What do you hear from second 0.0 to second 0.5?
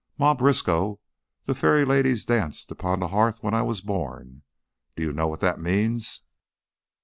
Ma